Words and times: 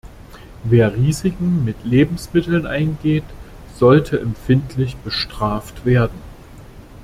Wer 0.63 0.95
Risiken 0.95 1.63
mit 1.63 1.75
Lebensmitteln 1.85 2.65
eingeht, 2.65 3.23
sollte 3.77 4.19
empfindlich 4.19 4.97
bestraft 4.97 5.85
werden. 5.85 6.17